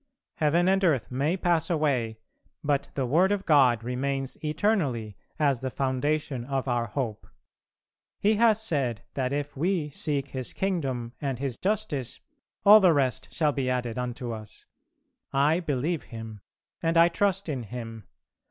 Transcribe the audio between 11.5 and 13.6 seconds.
justice all the rest shall